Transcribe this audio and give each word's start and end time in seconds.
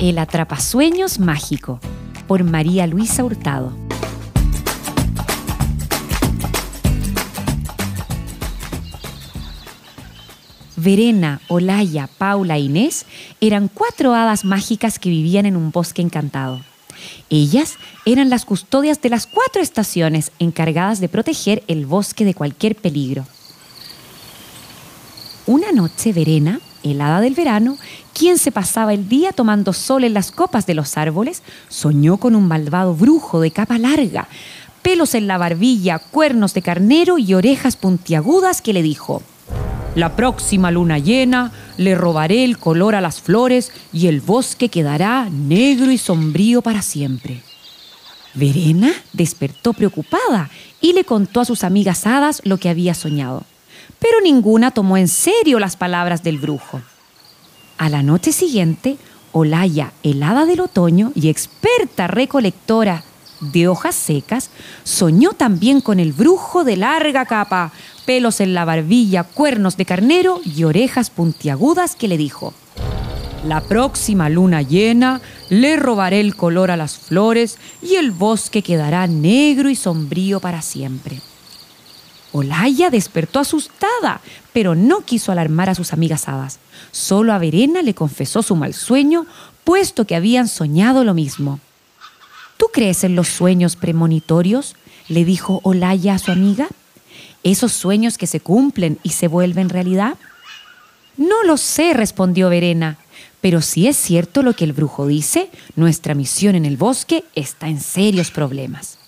El 0.00 0.16
Atrapasueños 0.16 1.18
Mágico 1.18 1.78
por 2.26 2.42
María 2.42 2.86
Luisa 2.86 3.22
Hurtado. 3.22 3.76
Verena, 10.76 11.42
Olaya, 11.48 12.08
Paula 12.16 12.56
e 12.56 12.60
Inés 12.60 13.04
eran 13.42 13.68
cuatro 13.68 14.14
hadas 14.14 14.46
mágicas 14.46 14.98
que 14.98 15.10
vivían 15.10 15.44
en 15.44 15.54
un 15.54 15.70
bosque 15.70 16.00
encantado. 16.00 16.62
Ellas 17.28 17.74
eran 18.06 18.30
las 18.30 18.46
custodias 18.46 19.02
de 19.02 19.10
las 19.10 19.26
cuatro 19.26 19.60
estaciones 19.60 20.32
encargadas 20.38 21.00
de 21.00 21.10
proteger 21.10 21.62
el 21.68 21.84
bosque 21.84 22.24
de 22.24 22.32
cualquier 22.32 22.74
peligro. 22.74 23.26
Una 25.44 25.72
noche 25.72 26.14
Verena, 26.14 26.58
helada 26.82 27.20
del 27.20 27.34
verano, 27.34 27.78
quien 28.12 28.38
se 28.38 28.52
pasaba 28.52 28.92
el 28.94 29.08
día 29.08 29.32
tomando 29.32 29.72
sol 29.72 30.04
en 30.04 30.14
las 30.14 30.30
copas 30.30 30.66
de 30.66 30.74
los 30.74 30.96
árboles, 30.96 31.42
soñó 31.68 32.16
con 32.16 32.34
un 32.34 32.48
malvado 32.48 32.94
brujo 32.94 33.40
de 33.40 33.50
capa 33.50 33.78
larga, 33.78 34.28
pelos 34.82 35.14
en 35.14 35.26
la 35.26 35.38
barbilla, 35.38 35.98
cuernos 35.98 36.54
de 36.54 36.62
carnero 36.62 37.18
y 37.18 37.34
orejas 37.34 37.76
puntiagudas 37.76 38.62
que 38.62 38.72
le 38.72 38.82
dijo, 38.82 39.22
La 39.94 40.16
próxima 40.16 40.70
luna 40.70 40.98
llena 40.98 41.52
le 41.76 41.94
robaré 41.94 42.44
el 42.44 42.58
color 42.58 42.94
a 42.94 43.00
las 43.00 43.20
flores 43.20 43.72
y 43.92 44.06
el 44.06 44.20
bosque 44.20 44.68
quedará 44.68 45.28
negro 45.30 45.90
y 45.90 45.98
sombrío 45.98 46.62
para 46.62 46.82
siempre. 46.82 47.42
Verena 48.34 48.92
despertó 49.12 49.72
preocupada 49.72 50.50
y 50.80 50.92
le 50.92 51.04
contó 51.04 51.40
a 51.40 51.44
sus 51.44 51.64
amigas 51.64 52.06
hadas 52.06 52.40
lo 52.44 52.58
que 52.58 52.68
había 52.68 52.94
soñado 52.94 53.44
pero 54.00 54.20
ninguna 54.20 54.72
tomó 54.72 54.96
en 54.96 55.08
serio 55.08 55.58
las 55.58 55.76
palabras 55.76 56.22
del 56.22 56.38
brujo. 56.38 56.80
A 57.78 57.88
la 57.88 58.02
noche 58.02 58.32
siguiente, 58.32 58.98
Olaya, 59.32 59.92
helada 60.02 60.44
del 60.44 60.60
otoño 60.60 61.12
y 61.14 61.28
experta 61.28 62.08
recolectora 62.08 63.04
de 63.40 63.68
hojas 63.68 63.94
secas, 63.94 64.50
soñó 64.84 65.32
también 65.32 65.80
con 65.80 66.00
el 66.00 66.12
brujo 66.12 66.64
de 66.64 66.76
larga 66.76 67.24
capa, 67.26 67.72
pelos 68.04 68.40
en 68.40 68.54
la 68.54 68.64
barbilla, 68.64 69.24
cuernos 69.24 69.76
de 69.76 69.86
carnero 69.86 70.40
y 70.44 70.64
orejas 70.64 71.10
puntiagudas 71.10 71.94
que 71.94 72.08
le 72.08 72.18
dijo, 72.18 72.52
La 73.44 73.60
próxima 73.60 74.28
luna 74.28 74.62
llena 74.62 75.20
le 75.48 75.76
robaré 75.76 76.20
el 76.20 76.36
color 76.36 76.70
a 76.70 76.76
las 76.76 76.98
flores 76.98 77.58
y 77.80 77.94
el 77.94 78.10
bosque 78.10 78.62
quedará 78.62 79.06
negro 79.06 79.70
y 79.70 79.76
sombrío 79.76 80.40
para 80.40 80.60
siempre. 80.60 81.20
Olaya 82.32 82.90
despertó 82.90 83.40
asustada, 83.40 84.20
pero 84.52 84.74
no 84.74 85.00
quiso 85.00 85.32
alarmar 85.32 85.68
a 85.70 85.74
sus 85.74 85.92
amigas 85.92 86.28
hadas. 86.28 86.58
Solo 86.92 87.32
a 87.32 87.38
Verena 87.38 87.82
le 87.82 87.94
confesó 87.94 88.42
su 88.42 88.56
mal 88.56 88.74
sueño, 88.74 89.26
puesto 89.64 90.06
que 90.06 90.16
habían 90.16 90.48
soñado 90.48 91.04
lo 91.04 91.14
mismo. 91.14 91.60
¿Tú 92.56 92.66
crees 92.72 93.04
en 93.04 93.16
los 93.16 93.28
sueños 93.28 93.76
premonitorios? 93.76 94.76
le 95.08 95.24
dijo 95.24 95.60
Olaya 95.64 96.14
a 96.14 96.18
su 96.18 96.30
amiga. 96.30 96.68
¿Esos 97.42 97.72
sueños 97.72 98.16
que 98.16 98.26
se 98.26 98.40
cumplen 98.40 98.98
y 99.02 99.10
se 99.10 99.26
vuelven 99.26 99.68
realidad? 99.68 100.16
No 101.16 101.42
lo 101.42 101.56
sé, 101.56 101.94
respondió 101.94 102.48
Verena, 102.48 102.98
pero 103.40 103.60
si 103.60 103.88
es 103.88 103.96
cierto 103.96 104.42
lo 104.42 104.54
que 104.54 104.64
el 104.64 104.72
brujo 104.72 105.06
dice, 105.06 105.50
nuestra 105.74 106.14
misión 106.14 106.54
en 106.54 106.64
el 106.64 106.76
bosque 106.76 107.24
está 107.34 107.68
en 107.68 107.80
serios 107.80 108.30
problemas. 108.30 108.98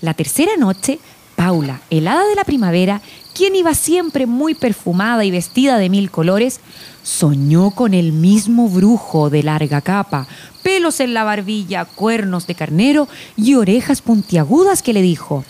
La 0.00 0.14
tercera 0.14 0.56
noche 0.56 1.00
Paula, 1.36 1.80
helada 1.90 2.26
de 2.26 2.34
la 2.34 2.44
primavera, 2.44 3.00
quien 3.34 3.56
iba 3.56 3.74
siempre 3.74 4.26
muy 4.26 4.54
perfumada 4.54 5.24
y 5.24 5.30
vestida 5.30 5.78
de 5.78 5.90
mil 5.90 6.10
colores, 6.10 6.60
soñó 7.02 7.70
con 7.72 7.94
el 7.94 8.12
mismo 8.12 8.68
brujo 8.68 9.30
de 9.30 9.42
larga 9.42 9.80
capa, 9.80 10.26
pelos 10.62 11.00
en 11.00 11.14
la 11.14 11.24
barbilla, 11.24 11.84
cuernos 11.84 12.46
de 12.46 12.54
carnero 12.54 13.08
y 13.36 13.54
orejas 13.54 14.00
puntiagudas 14.00 14.82
que 14.82 14.92
le 14.92 15.02
dijo, 15.02 15.44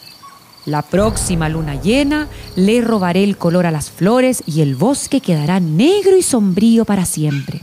la 0.67 0.81
próxima 0.81 1.51
luna 1.51 1.81
llena 1.81 2.27
le 2.57 2.81
robaré 2.81 3.23
el 3.23 3.37
color 3.37 3.67
a 3.67 3.71
las 3.71 3.91
flores 3.91 4.43
y 4.47 4.63
el 4.63 4.77
bosque 4.77 5.21
quedará 5.21 5.61
negro 5.61 6.17
y 6.17 6.23
sombrío 6.23 6.87
para 6.87 7.05
siempre. 7.05 7.61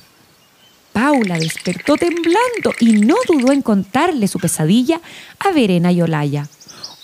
Paula 0.94 1.40
despertó 1.40 1.96
temblando 1.96 2.73
y 2.79 2.94
no 2.94 3.16
dudó 3.28 3.53
en 3.53 3.63
contarle 3.63 4.28
su 4.28 4.40
pesadilla 4.40 5.01
a 5.40 5.51
Verena 5.51 5.91
y 5.91 6.01
Olaya. 6.01 6.47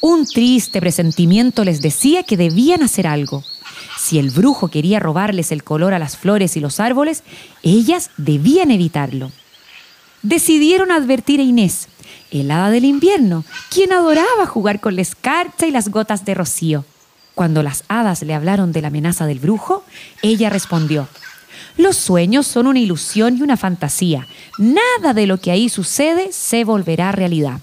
Un 0.02 0.25
triste 0.25 0.80
presentimiento 0.80 1.63
les 1.63 1.81
decía 1.81 2.24
que 2.24 2.38
debían 2.38 2.84
hacer 2.84 3.08
algo. 3.08 3.44
Si 3.97 4.19
el 4.19 4.30
brujo 4.30 4.68
quería 4.69 5.00
robarles 5.00 5.52
el 5.52 5.63
color 5.63 5.94
a 5.94 6.00
las 6.00 6.18
flores 6.18 6.56
y 6.56 6.59
los 6.59 6.80
árboles, 6.80 7.24
ellas 7.63 8.12
debían 8.18 8.72
evitarlo. 8.72 9.31
Decidieron 10.22 10.91
advertir 10.91 11.40
a 11.40 11.44
Inés, 11.44 11.88
el 12.31 12.52
hada 12.52 12.69
del 12.69 12.86
invierno, 12.86 13.44
quien 13.69 13.91
adoraba 13.91 14.46
jugar 14.46 14.80
con 14.80 14.96
la 14.96 15.02
escarcha 15.02 15.66
y 15.68 15.72
las 15.72 15.90
gotas 15.90 16.25
de 16.25 16.36
rocío. 16.36 16.86
Cuando 17.34 17.63
las 17.63 17.84
hadas 17.88 18.24
le 18.24 18.34
hablaron 18.34 18.72
de 18.72 18.81
la 18.81 18.88
amenaza 18.88 19.25
del 19.25 19.40
brujo, 19.40 19.84
ella 20.22 20.50
respondió, 20.50 21.07
los 21.78 21.96
sueños 21.96 22.47
son 22.47 22.66
una 22.66 22.80
ilusión 22.80 23.38
y 23.38 23.41
una 23.41 23.57
fantasía. 23.57 24.28
Nada 24.57 25.13
de 25.13 25.28
lo 25.28 25.38
que 25.38 25.52
ahí 25.52 25.69
sucede 25.69 26.31
se 26.31 26.63
volverá 26.63 27.12
realidad. 27.12 27.59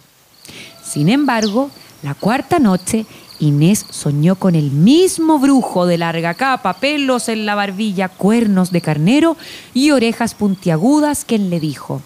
Sin 0.85 1.09
embargo, 1.09 1.71
la 2.05 2.15
cuarta 2.15 2.59
noche, 2.59 3.07
Inés 3.41 3.87
soñó 3.89 4.37
con 4.37 4.55
el 4.55 4.71
mismo 4.71 5.39
brujo 5.39 5.87
de 5.87 5.97
larga 5.97 6.35
capa, 6.35 6.75
pelos 6.75 7.31
en 7.31 7.47
la 7.47 7.55
barbilla, 7.55 8.11
cuernos 8.11 8.71
de 8.71 8.83
carnero 8.83 9.39
y 9.73 9.91
orejas 9.91 10.35
puntiagudas, 10.35 11.25
quien 11.25 11.49
le 11.49 11.61
dijo, 11.61 12.03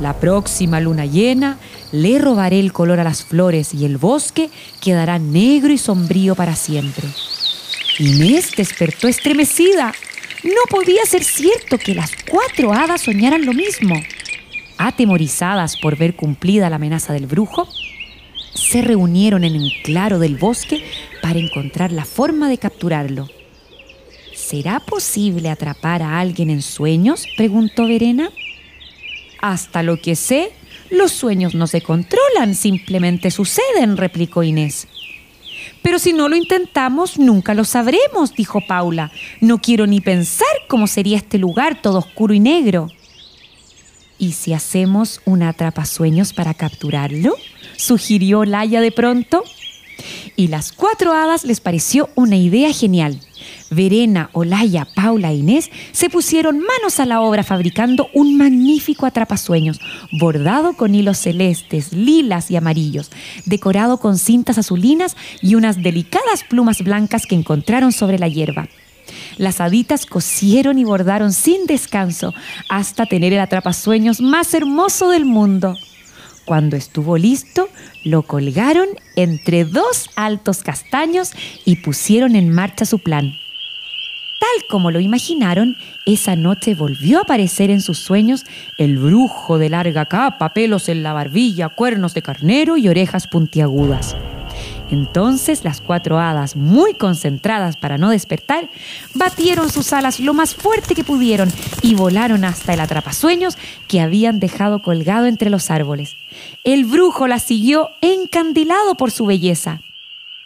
la 0.00 0.14
próxima 0.14 0.80
luna 0.80 1.04
llena 1.04 1.58
le 1.92 2.18
robaré 2.18 2.60
el 2.60 2.72
color 2.72 2.98
a 2.98 3.04
las 3.04 3.22
flores 3.22 3.74
y 3.74 3.84
el 3.84 3.98
bosque 3.98 4.48
quedará 4.80 5.18
negro 5.18 5.70
y 5.70 5.76
sombrío 5.76 6.34
para 6.34 6.56
siempre. 6.56 7.06
Inés 7.98 8.52
despertó 8.56 9.06
estremecida. 9.06 9.92
No 10.42 10.62
podía 10.70 11.04
ser 11.04 11.22
cierto 11.22 11.76
que 11.76 11.94
las 11.94 12.12
cuatro 12.30 12.72
hadas 12.72 13.02
soñaran 13.02 13.44
lo 13.44 13.52
mismo. 13.52 14.00
Atemorizadas 14.78 15.76
por 15.76 15.98
ver 15.98 16.16
cumplida 16.16 16.70
la 16.70 16.76
amenaza 16.76 17.12
del 17.12 17.26
brujo, 17.26 17.68
se 18.54 18.82
reunieron 18.82 19.44
en 19.44 19.54
el 19.56 19.72
claro 19.82 20.18
del 20.18 20.36
bosque 20.36 20.84
para 21.22 21.38
encontrar 21.38 21.92
la 21.92 22.04
forma 22.04 22.48
de 22.48 22.58
capturarlo. 22.58 23.28
¿Será 24.34 24.80
posible 24.80 25.48
atrapar 25.48 26.02
a 26.02 26.18
alguien 26.18 26.50
en 26.50 26.62
sueños? 26.62 27.26
preguntó 27.36 27.86
Verena. 27.86 28.30
Hasta 29.40 29.82
lo 29.82 30.00
que 30.00 30.16
sé, 30.16 30.52
los 30.90 31.12
sueños 31.12 31.54
no 31.54 31.66
se 31.66 31.80
controlan, 31.80 32.54
simplemente 32.54 33.30
suceden, 33.30 33.96
replicó 33.96 34.42
Inés. 34.42 34.88
Pero 35.82 35.98
si 35.98 36.12
no 36.12 36.28
lo 36.28 36.36
intentamos, 36.36 37.18
nunca 37.18 37.54
lo 37.54 37.64
sabremos, 37.64 38.34
dijo 38.34 38.60
Paula. 38.66 39.10
No 39.40 39.58
quiero 39.58 39.86
ni 39.86 40.00
pensar 40.00 40.48
cómo 40.68 40.86
sería 40.86 41.16
este 41.16 41.38
lugar 41.38 41.80
todo 41.80 41.98
oscuro 41.98 42.34
y 42.34 42.40
negro. 42.40 42.88
¿Y 44.18 44.32
si 44.32 44.52
hacemos 44.52 45.22
un 45.24 45.42
atrapasueños 45.42 46.32
para 46.34 46.52
capturarlo? 46.54 47.36
Sugirió 47.80 48.44
Laia 48.44 48.80
de 48.80 48.92
pronto. 48.92 49.42
Y 50.36 50.48
las 50.48 50.72
cuatro 50.72 51.12
hadas 51.12 51.44
les 51.44 51.60
pareció 51.60 52.08
una 52.14 52.36
idea 52.36 52.72
genial. 52.72 53.20
Verena, 53.70 54.30
Olaya, 54.32 54.86
Paula 54.94 55.30
e 55.30 55.36
Inés 55.36 55.70
se 55.92 56.10
pusieron 56.10 56.58
manos 56.58 56.98
a 56.98 57.06
la 57.06 57.20
obra 57.20 57.44
fabricando 57.44 58.08
un 58.14 58.36
magnífico 58.36 59.06
atrapasueños, 59.06 59.80
bordado 60.12 60.74
con 60.74 60.94
hilos 60.94 61.18
celestes, 61.18 61.92
lilas 61.92 62.50
y 62.50 62.56
amarillos, 62.56 63.10
decorado 63.46 63.98
con 63.98 64.18
cintas 64.18 64.58
azulinas 64.58 65.16
y 65.40 65.54
unas 65.54 65.82
delicadas 65.82 66.44
plumas 66.48 66.82
blancas 66.82 67.26
que 67.26 67.34
encontraron 67.34 67.92
sobre 67.92 68.18
la 68.18 68.28
hierba. 68.28 68.68
Las 69.36 69.60
haditas 69.60 70.06
cosieron 70.06 70.78
y 70.78 70.84
bordaron 70.84 71.32
sin 71.32 71.66
descanso 71.66 72.34
hasta 72.68 73.06
tener 73.06 73.32
el 73.32 73.40
atrapasueños 73.40 74.20
más 74.20 74.52
hermoso 74.54 75.10
del 75.10 75.24
mundo. 75.24 75.76
Cuando 76.50 76.76
estuvo 76.76 77.16
listo, 77.16 77.68
lo 78.02 78.22
colgaron 78.22 78.88
entre 79.14 79.64
dos 79.64 80.10
altos 80.16 80.64
castaños 80.64 81.30
y 81.64 81.76
pusieron 81.76 82.34
en 82.34 82.50
marcha 82.50 82.84
su 82.86 82.98
plan. 82.98 83.34
Tal 84.40 84.66
como 84.68 84.90
lo 84.90 84.98
imaginaron, 84.98 85.76
esa 86.06 86.34
noche 86.34 86.74
volvió 86.74 87.18
a 87.18 87.22
aparecer 87.22 87.70
en 87.70 87.80
sus 87.80 87.98
sueños 87.98 88.44
el 88.78 88.98
brujo 88.98 89.58
de 89.58 89.68
larga 89.68 90.06
capa, 90.06 90.52
pelos 90.52 90.88
en 90.88 91.04
la 91.04 91.12
barbilla, 91.12 91.68
cuernos 91.68 92.14
de 92.14 92.22
carnero 92.22 92.76
y 92.76 92.88
orejas 92.88 93.28
puntiagudas. 93.28 94.16
Entonces 94.90 95.64
las 95.64 95.80
cuatro 95.80 96.18
hadas, 96.18 96.56
muy 96.56 96.94
concentradas 96.94 97.76
para 97.76 97.98
no 97.98 98.10
despertar, 98.10 98.68
batieron 99.14 99.70
sus 99.70 99.92
alas 99.92 100.20
lo 100.20 100.34
más 100.34 100.54
fuerte 100.54 100.94
que 100.94 101.04
pudieron 101.04 101.50
y 101.82 101.94
volaron 101.94 102.44
hasta 102.44 102.74
el 102.74 102.80
atrapasueños 102.80 103.56
que 103.88 104.00
habían 104.00 104.40
dejado 104.40 104.82
colgado 104.82 105.26
entre 105.26 105.50
los 105.50 105.70
árboles. 105.70 106.16
El 106.64 106.84
brujo 106.84 107.26
las 107.28 107.44
siguió 107.44 107.90
encandilado 108.00 108.96
por 108.96 109.10
su 109.10 109.26
belleza. 109.26 109.80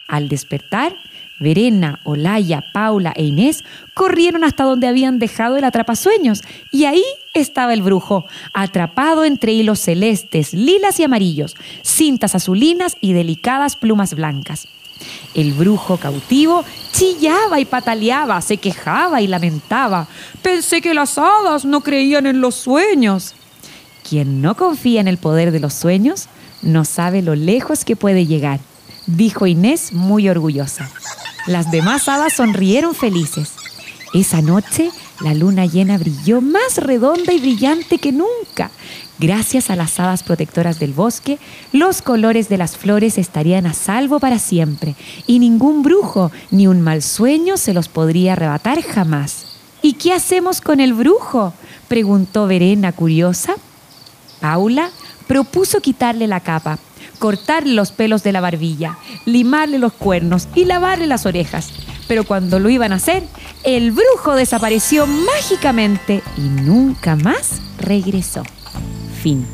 Al 0.07 0.29
despertar, 0.29 0.95
Verena, 1.39 1.99
Olaya, 2.03 2.63
Paula 2.73 3.13
e 3.15 3.23
Inés 3.23 3.63
corrieron 3.93 4.43
hasta 4.43 4.63
donde 4.63 4.87
habían 4.87 5.19
dejado 5.19 5.57
el 5.57 5.63
atrapasueños 5.63 6.43
y 6.71 6.85
ahí 6.85 7.03
estaba 7.33 7.73
el 7.73 7.81
brujo, 7.81 8.25
atrapado 8.53 9.25
entre 9.25 9.51
hilos 9.51 9.79
celestes, 9.79 10.53
lilas 10.53 10.99
y 10.99 11.03
amarillos, 11.03 11.55
cintas 11.81 12.35
azulinas 12.35 12.95
y 13.01 13.13
delicadas 13.13 13.75
plumas 13.75 14.13
blancas. 14.13 14.67
El 15.33 15.51
brujo 15.53 15.97
cautivo 15.97 16.63
chillaba 16.93 17.59
y 17.59 17.65
pataleaba, 17.65 18.41
se 18.41 18.57
quejaba 18.57 19.21
y 19.21 19.27
lamentaba. 19.27 20.07
Pensé 20.41 20.81
que 20.81 20.93
las 20.93 21.17
hadas 21.17 21.65
no 21.65 21.81
creían 21.81 22.25
en 22.25 22.39
los 22.39 22.55
sueños. 22.55 23.33
Quien 24.07 24.41
no 24.41 24.55
confía 24.55 25.01
en 25.01 25.09
el 25.09 25.17
poder 25.17 25.51
de 25.51 25.59
los 25.59 25.73
sueños 25.73 26.29
no 26.61 26.85
sabe 26.85 27.21
lo 27.21 27.35
lejos 27.35 27.83
que 27.83 27.95
puede 27.95 28.25
llegar, 28.25 28.59
dijo 29.07 29.45
Inés 29.45 29.91
muy 29.91 30.29
orgullosa. 30.29 30.89
Las 31.47 31.71
demás 31.71 32.07
hadas 32.07 32.33
sonrieron 32.33 32.95
felices. 32.95 33.53
Esa 34.13 34.41
noche 34.41 34.89
la 35.21 35.33
luna 35.33 35.65
llena 35.65 35.97
brilló 35.97 36.41
más 36.41 36.77
redonda 36.77 37.31
y 37.31 37.39
brillante 37.39 37.99
que 37.99 38.11
nunca. 38.11 38.71
Gracias 39.17 39.69
a 39.69 39.77
las 39.77 39.97
hadas 39.99 40.23
protectoras 40.23 40.77
del 40.77 40.91
bosque, 40.91 41.39
los 41.71 42.01
colores 42.01 42.49
de 42.49 42.57
las 42.57 42.75
flores 42.75 43.17
estarían 43.17 43.65
a 43.65 43.73
salvo 43.73 44.19
para 44.19 44.39
siempre 44.39 44.95
y 45.25 45.39
ningún 45.39 45.83
brujo 45.83 46.31
ni 46.51 46.67
un 46.67 46.81
mal 46.81 47.01
sueño 47.01 47.55
se 47.55 47.73
los 47.73 47.87
podría 47.87 48.33
arrebatar 48.33 48.81
jamás. 48.81 49.45
¿Y 49.81 49.93
qué 49.93 50.13
hacemos 50.13 50.59
con 50.59 50.79
el 50.79 50.93
brujo? 50.93 51.53
preguntó 51.87 52.47
Verena 52.47 52.91
curiosa. 52.91 53.53
Paula 54.41 54.89
propuso 55.27 55.79
quitarle 55.79 56.27
la 56.27 56.41
capa, 56.41 56.77
cortarle 57.15 57.73
los 57.73 57.91
pelos 57.91 58.23
de 58.23 58.31
la 58.31 58.41
barbilla, 58.41 58.97
limarle 59.25 59.79
los 59.79 59.93
cuernos 59.93 60.47
y 60.55 60.65
lavarle 60.65 61.07
las 61.07 61.25
orejas. 61.25 61.71
Pero 62.07 62.23
cuando 62.23 62.59
lo 62.59 62.69
iban 62.69 62.91
a 62.91 62.95
hacer, 62.95 63.23
el 63.63 63.91
brujo 63.91 64.35
desapareció 64.35 65.07
mágicamente 65.07 66.21
y 66.37 66.41
nunca 66.41 67.15
más 67.15 67.61
regresó. 67.79 68.43
Fin. 69.21 69.45